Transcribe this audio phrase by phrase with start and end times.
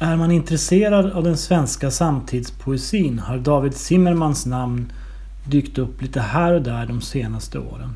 [0.00, 4.92] Är man intresserad av den svenska samtidspoesin har David Zimmermans namn
[5.44, 7.92] dykt upp lite här och där de senaste åren.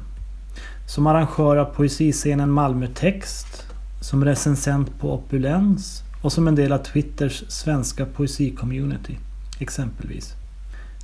[0.89, 3.67] Som arrangör av poesiscenen Malmö Text,
[4.01, 9.17] som recensent på Opulens och som en del av Twitters svenska poesicommunity,
[9.59, 10.35] exempelvis.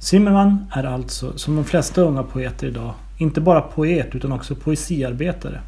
[0.00, 5.60] Zimmerman är alltså, som de flesta unga poeter idag, inte bara poet utan också poesiarbetare.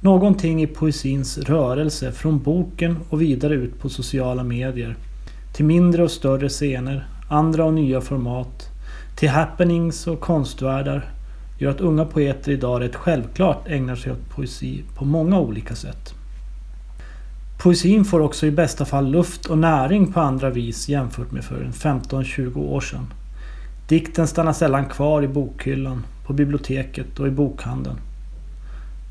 [0.00, 4.96] Någonting i poesins rörelse från boken och vidare ut på sociala medier.
[5.52, 8.68] Till mindre och större scener, andra och nya format,
[9.16, 11.10] till happenings och konstvärldar
[11.58, 16.14] gör att unga poeter idag rätt självklart ägnar sig åt poesi på många olika sätt.
[17.62, 21.64] Poesin får också i bästa fall luft och näring på andra vis jämfört med för
[21.64, 23.06] 15-20 år sedan.
[23.88, 27.96] Dikten stannar sällan kvar i bokhyllan, på biblioteket och i bokhandeln.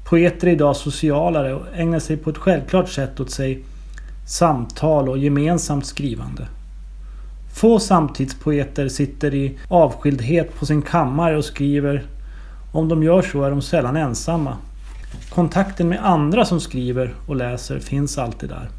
[0.10, 3.64] Poeter är idag socialare och ägnar sig på ett självklart sätt åt sig
[4.28, 6.48] samtal och gemensamt skrivande.
[7.54, 12.06] Få samtidspoeter sitter i avskildhet på sin kammare och skriver.
[12.72, 14.58] Om de gör så är de sällan ensamma.
[15.30, 18.70] Kontakten med andra som skriver och läser finns alltid där.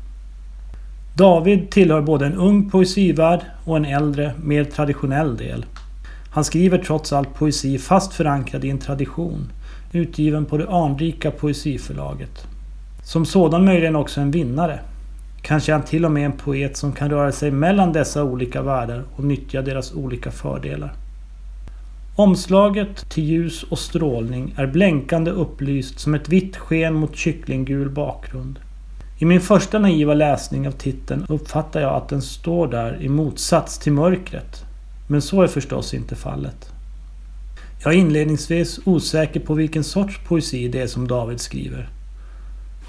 [1.14, 5.66] David tillhör både en ung poesivärld och en äldre, mer traditionell del.
[6.30, 9.52] Han skriver trots allt poesi fast förankrad i en tradition,
[9.92, 12.46] utgiven på det anrika poesiförlaget.
[13.02, 14.80] Som sådan möjligen också en vinnare.
[15.42, 18.62] Kanske är han till och med en poet som kan röra sig mellan dessa olika
[18.62, 20.92] världar och nyttja deras olika fördelar.
[22.16, 28.58] Omslaget till ljus och strålning är blänkande upplyst som ett vitt sken mot kycklinggul bakgrund.
[29.18, 33.78] I min första naiva läsning av titeln uppfattar jag att den står där i motsats
[33.78, 34.64] till mörkret.
[35.08, 36.72] Men så är förstås inte fallet.
[37.82, 41.88] Jag är inledningsvis osäker på vilken sorts poesi det är som David skriver.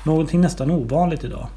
[0.03, 1.47] Någonting nästan ovanligt idag.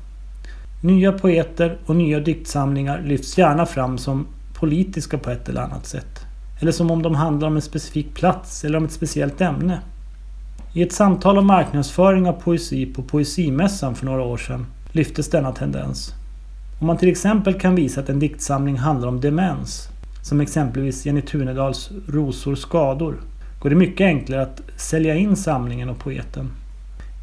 [0.82, 6.20] Nya poeter och nya diktsamlingar lyfts gärna fram som politiska på ett eller annat sätt.
[6.60, 9.80] Eller som om de handlar om en specifik plats eller om ett speciellt ämne.
[10.74, 15.52] I ett samtal om marknadsföring av poesi på Poesimässan för några år sedan lyftes denna
[15.52, 16.14] tendens.
[16.80, 19.88] Om man till exempel kan visa att en diktsamling handlar om demens,
[20.22, 23.16] som exempelvis Jenny Tunedals Rosor skador,
[23.60, 26.50] går det mycket enklare att sälja in samlingen och poeten.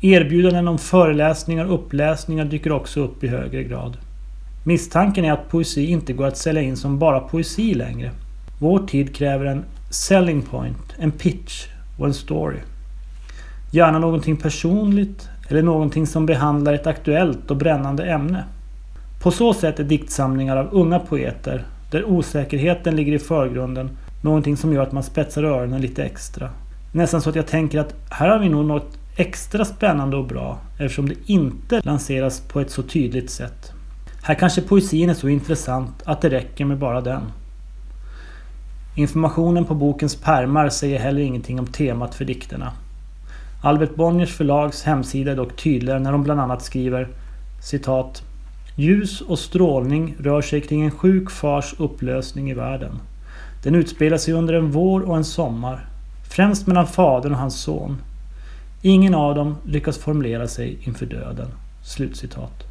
[0.01, 3.97] Erbjudanden om föreläsningar och uppläsningar dyker också upp i högre grad.
[4.63, 8.11] Misstanken är att poesi inte går att sälja in som bara poesi längre.
[8.59, 11.67] Vår tid kräver en selling point, en pitch
[11.99, 12.57] och en story.
[13.71, 18.43] Gärna någonting personligt eller någonting som behandlar ett aktuellt och brännande ämne.
[19.21, 23.89] På så sätt är diktsamlingar av unga poeter, där osäkerheten ligger i förgrunden,
[24.22, 26.50] någonting som gör att man spetsar öronen lite extra.
[26.91, 30.59] Nästan så att jag tänker att här har vi nog något extra spännande och bra
[30.78, 33.72] eftersom det inte lanseras på ett så tydligt sätt.
[34.23, 37.22] Här kanske poesin är så intressant att det räcker med bara den.
[38.95, 42.72] Informationen på bokens pärmar säger heller ingenting om temat för dikterna.
[43.61, 47.07] Albert Bonniers förlags hemsida är dock tydligare när de bland annat skriver
[47.61, 48.23] citat
[48.79, 53.00] Ljus och strålning rör sig kring en sjuk fars upplösning i världen.
[53.63, 55.85] Den utspelar sig under en vår och en sommar.
[56.29, 58.01] Främst mellan fadern och hans son.
[58.81, 61.47] Ingen av dem lyckas formulera sig inför döden.
[61.84, 62.63] Slutcitat.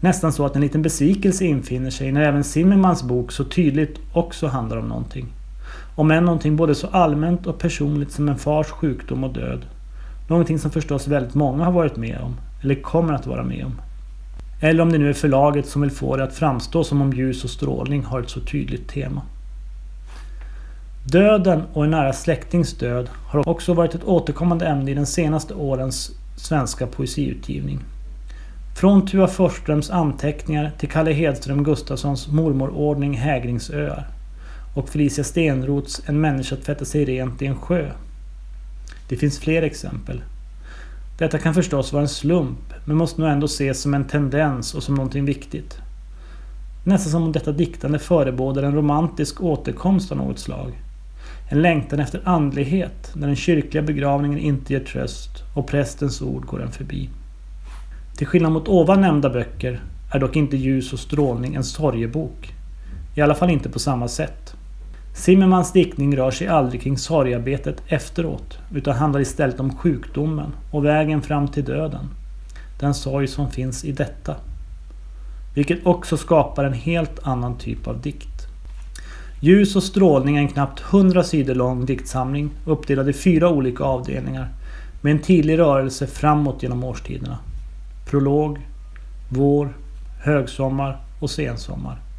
[0.00, 4.46] Nästan så att en liten besvikelse infinner sig när även Zimmermans bok så tydligt också
[4.46, 5.26] handlar om någonting.
[5.96, 9.66] Om än någonting både så allmänt och personligt som en fars sjukdom och död.
[10.28, 13.72] Någonting som förstås väldigt många har varit med om, eller kommer att vara med om.
[14.64, 17.44] Eller om det nu är förlaget som vill få det att framstå som om ljus
[17.44, 19.22] och strålning har ett så tydligt tema.
[21.04, 25.54] Döden och en nära släktings död har också varit ett återkommande ämne i den senaste
[25.54, 27.80] årens svenska poesiutgivning.
[28.80, 34.06] Från Tua Forsströms anteckningar till Kalle Hedström Gustafssons mormorordning Hägringsöar
[34.74, 37.90] och Felicia Stenroths En människa tvättar sig rent i en sjö.
[39.08, 40.22] Det finns fler exempel.
[41.18, 44.82] Detta kan förstås vara en slump, men måste nog ändå ses som en tendens och
[44.82, 45.78] som någonting viktigt.
[46.84, 50.72] Nästan som om detta diktande förebådar en romantisk återkomst av något slag.
[51.50, 56.62] En längtan efter andlighet när den kyrkliga begravningen inte ger tröst och prästens ord går
[56.62, 57.08] en förbi.
[58.16, 59.80] Till skillnad mot ovan nämnda böcker
[60.12, 62.54] är dock inte Ljus och strålning en sorgebok.
[63.14, 64.51] I alla fall inte på samma sätt.
[65.14, 71.22] Zimmermans diktning rör sig aldrig kring sorgarbetet efteråt utan handlar istället om sjukdomen och vägen
[71.22, 72.08] fram till döden.
[72.80, 74.36] Den sorg som finns i detta.
[75.54, 78.46] Vilket också skapar en helt annan typ av dikt.
[79.40, 84.48] Ljus och strålning är en knappt 100 sidor lång diktsamling uppdelad i fyra olika avdelningar
[85.00, 87.38] med en tydlig rörelse framåt genom årstiderna.
[88.10, 88.58] Prolog,
[89.28, 89.76] vår,
[90.20, 92.11] högsommar och sensommar.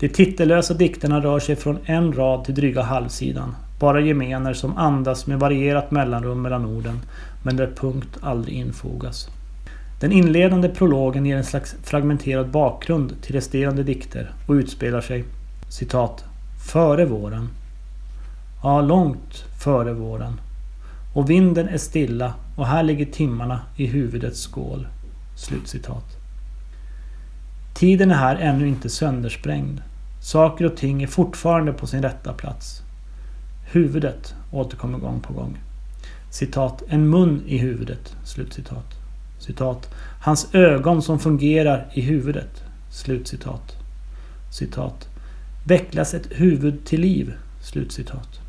[0.00, 3.54] De titellösa dikterna rör sig från en rad till dryga halvsidan.
[3.78, 7.00] Bara gemener som andas med varierat mellanrum mellan orden,
[7.42, 9.28] men där punkt aldrig infogas.
[10.00, 15.24] Den inledande prologen ger en slags fragmenterad bakgrund till resterande dikter och utspelar sig,
[15.68, 16.24] citat,
[16.72, 17.48] före våren.
[18.62, 20.40] Ja, långt före våren.
[21.14, 24.86] Och vinden är stilla och här ligger timmarna i huvudets skål.
[25.36, 26.23] Slutcitat.
[27.74, 29.80] Tiden är här ännu inte söndersprängd.
[30.20, 32.82] Saker och ting är fortfarande på sin rätta plats.
[33.72, 35.58] Huvudet återkommer gång på gång.
[36.30, 38.16] Citat, en mun i huvudet.
[38.24, 38.86] Slutcitat.
[39.38, 42.64] Citat, hans ögon som fungerar i huvudet.
[42.90, 43.76] Slutcitat.
[44.50, 45.08] Citat.
[45.66, 47.34] vecklas ett huvud till liv.
[47.62, 48.40] Slutcitat.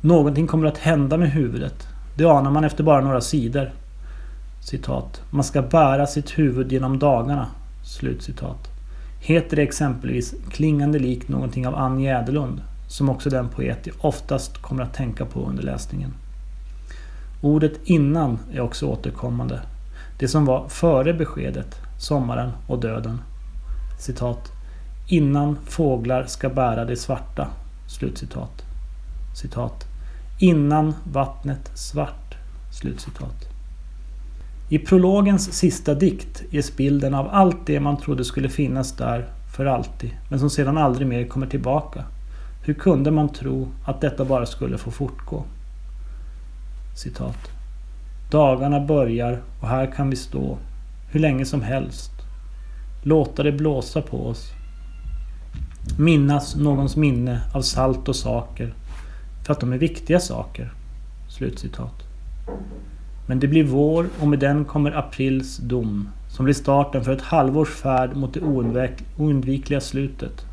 [0.00, 1.88] Någonting kommer att hända med huvudet.
[2.16, 3.72] Det anar man efter bara några sidor.
[4.60, 5.22] Citat.
[5.30, 7.48] Man ska bära sitt huvud genom dagarna.
[7.84, 8.68] Slutcitat.
[9.20, 14.62] Heter det exempelvis klingande likt någonting av Ann Jäderlund, som också den poet jag oftast
[14.62, 16.14] kommer att tänka på under läsningen.
[17.42, 19.60] Ordet innan är också återkommande.
[20.18, 23.20] Det som var före beskedet, sommaren och döden.
[24.00, 24.52] Citat.
[25.08, 27.48] Innan fåglar ska bära det svarta.
[27.88, 28.62] Slutcitat.
[29.36, 29.84] Citat.
[30.40, 32.34] Innan vattnet svart.
[32.72, 33.53] Slutcitat.
[34.68, 39.66] I prologens sista dikt ges bilden av allt det man trodde skulle finnas där för
[39.66, 42.04] alltid, men som sedan aldrig mer kommer tillbaka.
[42.62, 45.44] Hur kunde man tro att detta bara skulle få fortgå?
[46.96, 47.38] Citat.
[48.30, 50.58] Dagarna börjar och här kan vi stå
[51.10, 52.12] hur länge som helst.
[53.02, 54.50] Låta det blåsa på oss.
[55.98, 58.74] Minnas någons minne av salt och saker
[59.46, 60.72] för att de är viktiga saker.
[61.28, 62.02] Slutcitat.
[63.26, 67.22] Men det blir vår och med den kommer aprils dom som blir starten för ett
[67.22, 68.40] halvårs färd mot det
[69.16, 70.46] oundvikliga slutet.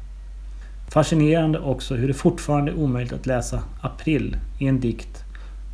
[0.89, 5.23] Fascinerande också hur det fortfarande är omöjligt att läsa april i en dikt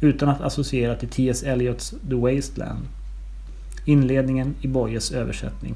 [0.02, 1.44] utan att associera till T.S.
[1.44, 2.86] Eliots The Wasteland.
[3.86, 5.76] Inledningen i Boyes översättning.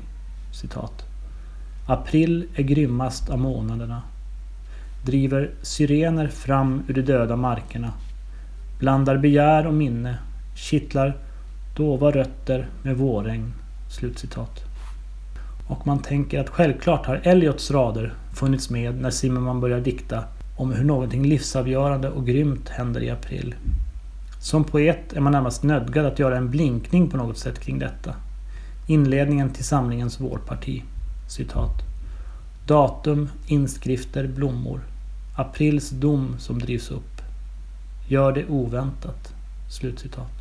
[0.53, 1.06] Citat.
[1.88, 4.01] April är grymmast av månaderna.
[5.06, 7.94] Driver syrener fram ur de döda markerna.
[8.79, 10.17] Blandar begär och minne
[10.56, 11.18] kittlar
[11.75, 13.53] dova rötter med vårregn.
[13.89, 14.63] Slutcitat.
[15.68, 20.24] Och man tänker att självklart har Eliots rader funnits med när Zimmerman börjar dikta
[20.57, 23.56] om hur någonting livsavgörande och grymt händer i april.
[24.39, 28.15] Som poet är man närmast nödgad att göra en blinkning på något sätt kring detta.
[28.88, 30.83] Inledningen till samlingens vårparti.
[31.30, 31.81] Citat.
[32.68, 34.81] Datum, inskrifter, blommor.
[35.38, 37.21] Aprils dom som drivs upp.
[38.07, 39.33] Gör det oväntat.
[39.69, 40.40] Slutcitat.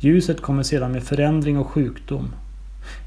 [0.00, 2.34] Ljuset kommer sedan med förändring och sjukdom.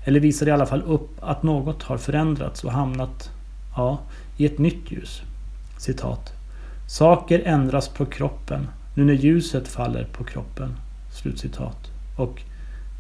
[0.06, 3.30] Eller visar i alla fall upp att något har förändrats och hamnat,
[3.76, 4.00] ja,
[4.38, 5.22] i ett nytt ljus.
[5.78, 6.34] Citat.
[6.88, 10.76] Saker ändras på kroppen nu när ljuset faller på kroppen.
[11.12, 11.92] Slutcitat.
[12.18, 12.42] Och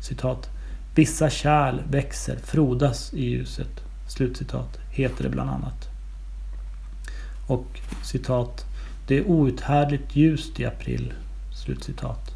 [0.02, 0.50] citat.
[0.96, 3.84] Vissa kärl växer, frodas i ljuset.
[4.08, 4.80] Slutcitat.
[4.92, 5.90] Heter det bland annat.
[7.48, 8.66] Och citat.
[9.08, 11.14] Det är outhärdligt ljust i april.
[11.54, 12.31] Slutcitat.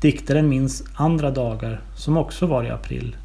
[0.00, 3.16] Diktaren minns andra dagar som också var i april.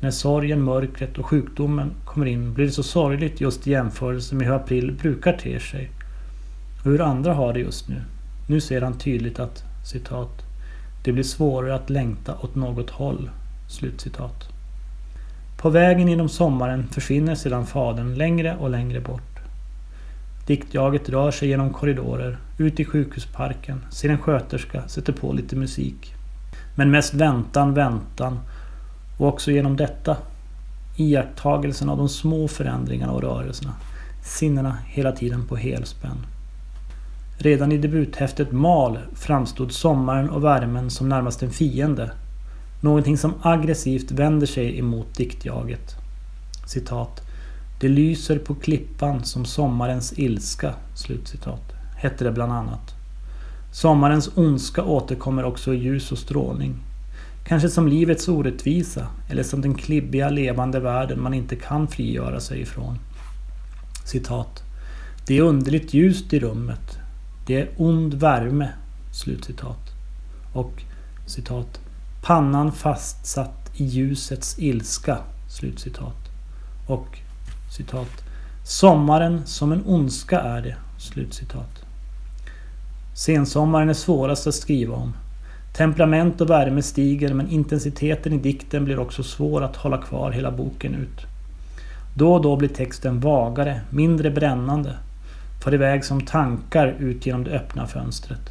[0.00, 4.46] När sorgen, mörkret och sjukdomen kommer in blir det så sorgligt just i jämförelse med
[4.46, 5.90] hur april brukar te sig.
[6.78, 8.02] Och hur andra har det just nu.
[8.48, 10.46] Nu ser han tydligt att citat
[11.06, 13.30] det blir svårare att längta åt något håll.
[13.68, 14.48] Slutcitat.
[15.56, 19.35] På vägen genom sommaren försvinner sedan fadern längre och längre bort.
[20.46, 26.14] Diktjaget rör sig genom korridorer, ut i sjukhusparken, ser en sköterska, sätter på lite musik.
[26.74, 28.38] Men mest väntan, väntan.
[29.18, 30.16] Och också genom detta
[30.96, 33.72] iakttagelsen av de små förändringarna och rörelserna.
[34.24, 36.26] Sinnena hela tiden på helspänn.
[37.38, 42.10] Redan i debuthäftet Mal framstod sommaren och värmen som närmast en fiende.
[42.80, 45.96] Någonting som aggressivt vänder sig emot diktjaget.
[46.66, 47.25] Citat.
[47.80, 50.74] Det lyser på klippan som sommarens ilska.
[50.94, 51.72] Slutcitat.
[51.96, 52.94] Hette det bland annat.
[53.72, 56.76] Sommarens ondska återkommer också i ljus och strålning.
[57.46, 62.60] Kanske som livets orättvisa eller som den klibbiga levande världen man inte kan frigöra sig
[62.60, 62.98] ifrån.
[64.04, 64.62] Citat.
[65.26, 66.98] Det är underligt ljust i rummet.
[67.46, 68.68] Det är ond värme.
[69.12, 69.92] Slutcitat.
[70.52, 70.82] Och
[71.26, 71.80] citat.
[72.22, 75.18] Pannan fastsatt i ljusets ilska.
[75.48, 76.30] Slutcitat.
[76.86, 77.18] Och
[77.76, 78.24] citat.
[78.64, 80.76] Sommaren som en ondska är det.
[80.98, 81.84] Slutcitat.
[83.14, 85.12] Sensommaren är svårast att skriva om.
[85.76, 90.50] Temperament och värme stiger men intensiteten i dikten blir också svår att hålla kvar hela
[90.50, 91.26] boken ut.
[92.14, 94.96] Då och då blir texten vagare, mindre brännande.
[95.64, 98.50] Far iväg som tankar ut genom det öppna fönstret.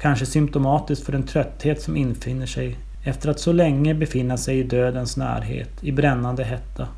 [0.00, 4.62] Kanske symptomatiskt för den trötthet som infinner sig efter att så länge befinna sig i
[4.62, 6.88] dödens närhet, i brännande hetta.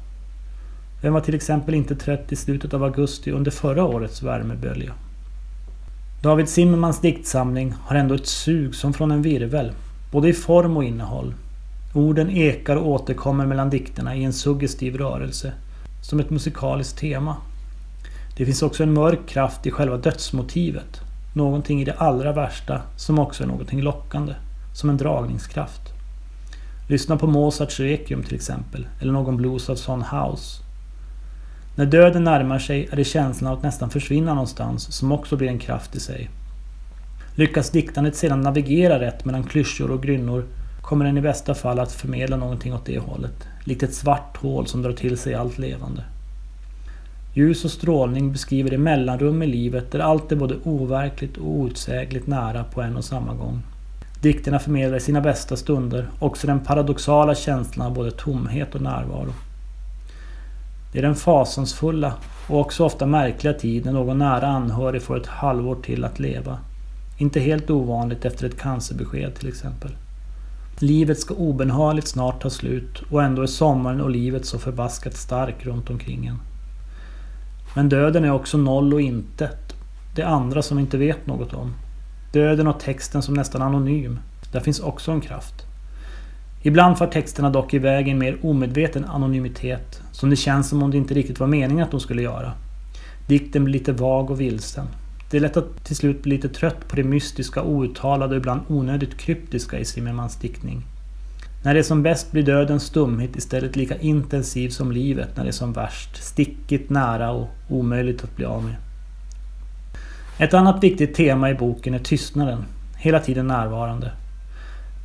[1.03, 4.93] Vem var till exempel inte trött i slutet av augusti under förra årets värmebölja?
[6.23, 9.73] David Zimmermans diktsamling har ändå ett sug som från en virvel,
[10.13, 11.35] både i form och innehåll.
[11.95, 15.53] Orden ekar och återkommer mellan dikterna i en suggestiv rörelse,
[16.03, 17.37] som ett musikaliskt tema.
[18.37, 21.01] Det finns också en mörk kraft i själva dödsmotivet.
[21.35, 24.35] Någonting i det allra värsta som också är någonting lockande.
[24.75, 25.83] Som en dragningskraft.
[26.89, 30.63] Lyssna på Mozarts Requiem till exempel, eller någon blues av Son House.
[31.77, 35.49] När döden närmar sig är det känslan av att nästan försvinna någonstans som också blir
[35.49, 36.31] en kraft i sig.
[37.35, 40.45] Lyckas diktandet sedan navigera rätt mellan klyschor och grynnor
[40.83, 43.49] kommer den i bästa fall att förmedla någonting åt det hållet.
[43.65, 46.05] Likt ett svart hål som drar till sig allt levande.
[47.35, 52.27] Ljus och strålning beskriver det mellanrum i livet där allt är både overkligt och outsägligt
[52.27, 53.63] nära på en och samma gång.
[54.21, 59.33] Dikterna förmedlar i sina bästa stunder också den paradoxala känslan av både tomhet och närvaro.
[60.93, 62.15] Det är den fasansfulla
[62.49, 66.59] och också ofta märkliga tid när någon nära anhörig får ett halvår till att leva.
[67.19, 69.91] Inte helt ovanligt efter ett cancerbesked till exempel.
[70.79, 75.67] Livet ska obenhörligt snart ta slut och ändå är sommaren och livet så förbaskat stark
[75.67, 76.39] runt omkring en.
[77.77, 79.77] Men döden är också noll och intet.
[80.17, 81.75] Det andra som vi inte vet något om.
[82.33, 84.19] Döden och texten som nästan anonym.
[84.53, 85.72] Där finns också en kraft.
[86.65, 90.91] Ibland far texterna dock iväg i en mer omedveten anonymitet, som det känns som om
[90.91, 92.53] det inte riktigt var meningen att de skulle göra.
[93.27, 94.87] Dikten blir lite vag och vilsen.
[95.31, 98.61] Det är lätt att till slut bli lite trött på det mystiska, outtalade och ibland
[98.69, 100.83] onödigt kryptiska i Zimmermans diktning.
[101.65, 105.51] När det är som bäst blir dödens stumhet istället lika intensiv som livet när det
[105.51, 108.75] är som värst, stickigt nära och omöjligt att bli av med.
[110.39, 112.65] Ett annat viktigt tema i boken är tystnaden,
[112.97, 114.13] hela tiden närvarande.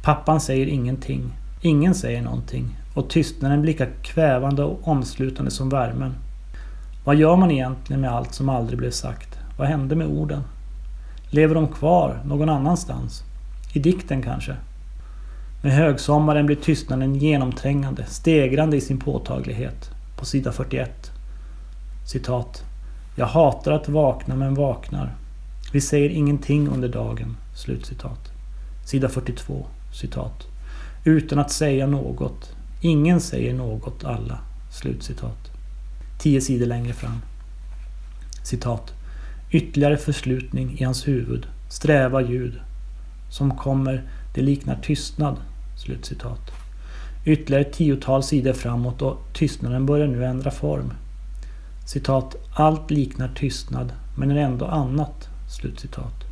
[0.03, 6.15] Pappan säger ingenting, ingen säger någonting och tystnaden blir lika kvävande och omslutande som värmen.
[7.03, 9.39] Vad gör man egentligen med allt som aldrig blev sagt?
[9.57, 10.43] Vad hände med orden?
[11.29, 13.23] Lever de kvar någon annanstans?
[13.73, 14.55] I dikten kanske?
[15.63, 19.91] Med högsommaren blir tystnaden genomträngande, stegrande i sin påtaglighet.
[20.17, 21.11] På sida 41.
[22.05, 22.63] Citat.
[23.15, 25.15] Jag hatar att vakna men vaknar.
[25.73, 27.37] Vi säger ingenting under dagen.
[27.55, 28.31] Slutcitat.
[28.85, 29.65] Sida 42.
[29.93, 30.47] Citat.
[31.07, 32.55] Utan att säga något.
[32.81, 34.39] Ingen säger något alla.
[34.71, 35.51] Slutcitat.
[36.19, 37.21] Tio sidor längre fram.
[38.43, 38.93] Citat.
[39.51, 41.47] Ytterligare förslutning i hans huvud.
[41.69, 42.59] Sträva ljud.
[43.29, 45.37] Som kommer, det liknar tystnad.
[45.77, 46.51] Slutcitat.
[47.25, 50.93] Ytterligare ett tiotal sidor framåt och tystnaden börjar nu ändra form.
[51.85, 52.35] Citat.
[52.53, 55.29] Allt liknar tystnad men är ändå annat.
[55.49, 56.23] Slutcitat.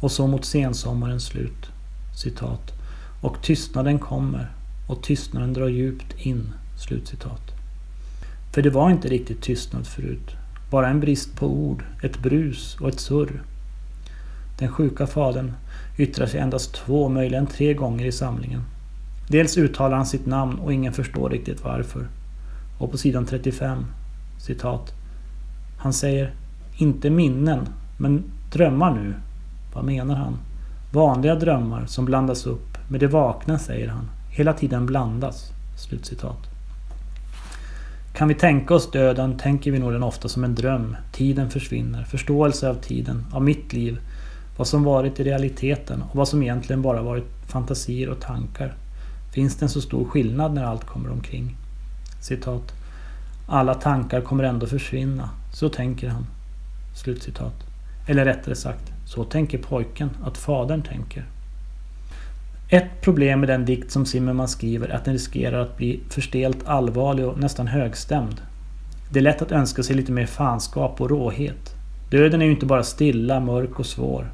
[0.00, 1.70] Och så mot sensommarens slut.
[2.16, 2.81] Citat.
[3.22, 4.50] Och tystnaden kommer
[4.86, 6.52] och tystnaden drar djupt in.
[6.76, 7.52] Slutcitat.
[8.52, 10.36] För det var inte riktigt tystnad förut.
[10.70, 13.42] Bara en brist på ord, ett brus och ett surr.
[14.58, 15.52] Den sjuka fadern
[15.98, 18.62] yttrar sig endast två, möjligen tre gånger i samlingen.
[19.28, 22.08] Dels uttalar han sitt namn och ingen förstår riktigt varför.
[22.78, 23.86] Och på sidan 35,
[24.38, 24.92] citat.
[25.78, 26.34] Han säger
[26.76, 29.14] inte minnen, men drömmar nu.
[29.74, 30.38] Vad menar han?
[30.92, 34.10] Vanliga drömmar som blandas upp med det vakna, säger han.
[34.30, 35.52] Hela tiden blandas.
[35.76, 36.38] Slutcitat.
[38.12, 40.96] Kan vi tänka oss döden tänker vi nog den ofta som en dröm.
[41.12, 42.04] Tiden försvinner.
[42.04, 43.98] Förståelse av tiden, av mitt liv.
[44.56, 48.74] Vad som varit i realiteten och vad som egentligen bara varit fantasier och tankar.
[49.34, 51.56] Finns det en så stor skillnad när allt kommer omkring?
[52.20, 52.72] Citat.
[53.46, 55.30] Alla tankar kommer ändå försvinna.
[55.52, 56.26] Så tänker han.
[56.94, 57.54] Slutcitat.
[58.06, 61.24] Eller rättare sagt, så tänker pojken att fadern tänker.
[62.72, 66.58] Ett problem med den dikt som Zimmerman skriver är att den riskerar att bli förstelt
[66.64, 68.40] allvarlig och nästan högstämd.
[69.10, 71.74] Det är lätt att önska sig lite mer fanskap och råhet.
[72.10, 74.26] Döden är ju inte bara stilla, mörk och svår.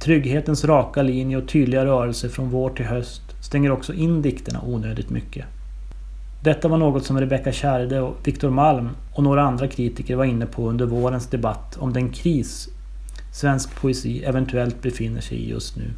[0.00, 5.10] Trygghetens raka linje och tydliga rörelser från vår till höst stänger också in dikterna onödigt
[5.10, 5.44] mycket.
[6.44, 10.46] Detta var något som Rebecca Kärde och Viktor Malm och några andra kritiker var inne
[10.46, 12.68] på under vårens debatt om den kris
[13.32, 15.90] svensk poesi eventuellt befinner sig i just nu.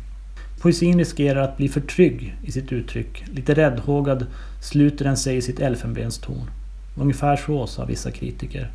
[0.64, 3.24] Poesin riskerar att bli för trygg i sitt uttryck.
[3.32, 4.26] Lite räddhågad
[4.60, 6.50] sluter den sig i sitt elfenbenstorn.
[6.96, 8.70] Ungefär så, sa vissa kritiker.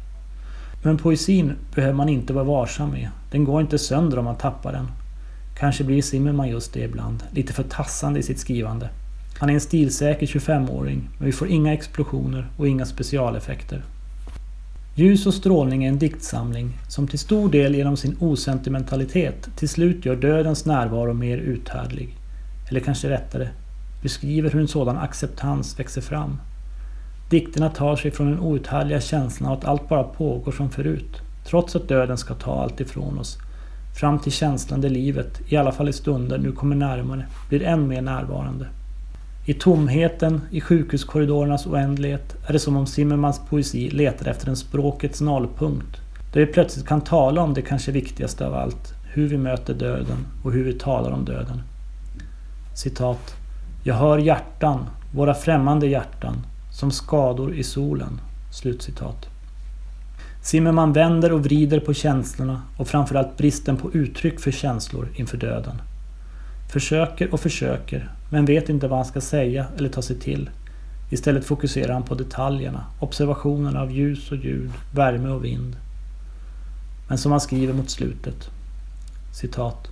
[0.83, 3.09] Men poesin behöver man inte vara varsam med.
[3.31, 4.87] Den går inte sönder om man tappar den.
[5.59, 7.23] Kanske blir Zimmerman just det ibland.
[7.31, 8.89] Lite för tassande i sitt skrivande.
[9.39, 13.83] Han är en stilsäker 25-åring, men vi får inga explosioner och inga specialeffekter.
[14.99, 20.05] Ljus och strålning är en diktsamling som till stor del genom sin osentimentalitet till slut
[20.05, 22.17] gör dödens närvaro mer uthärdlig.
[22.69, 23.49] Eller kanske rättare,
[24.01, 26.37] beskriver hur en sådan acceptans växer fram.
[27.29, 31.75] Dikterna tar sig från den outhärdliga känslan av att allt bara pågår som förut, trots
[31.75, 33.37] att döden ska ta allt ifrån oss,
[33.99, 37.87] fram till känslan där livet, i alla fall i stunder, nu kommer närmare, blir än
[37.87, 38.67] mer närvarande.
[39.45, 45.21] I tomheten, i sjukhuskorridorernas oändlighet, är det som om Zimmermans poesi letar efter en språkets
[45.21, 45.97] nollpunkt.
[46.33, 50.27] Där vi plötsligt kan tala om det kanske viktigaste av allt, hur vi möter döden
[50.43, 51.61] och hur vi talar om döden.
[52.75, 53.35] Citat.
[53.83, 58.21] Jag hör hjärtan, våra främmande hjärtan, som skador i solen.
[58.51, 59.29] Slutcitat.
[60.41, 65.81] Zimmerman vänder och vrider på känslorna och framförallt bristen på uttryck för känslor inför döden.
[66.71, 70.49] Försöker och försöker, men vet inte vad han ska säga eller ta sig till.
[71.09, 75.75] Istället fokuserar han på detaljerna, observationerna av ljus och ljud, värme och vind.
[77.07, 78.49] Men som han skriver mot slutet.
[79.33, 79.87] Citat.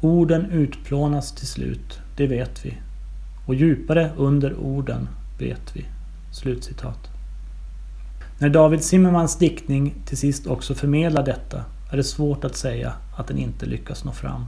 [0.00, 2.74] Orden utplånas till slut, det vet vi.
[3.46, 5.84] Och djupare under orden vet vi.
[6.32, 7.10] Slutcitat.
[8.38, 13.26] När David Zimmermans diktning till sist också förmedlar detta är det svårt att säga att
[13.26, 14.46] den inte lyckas nå fram.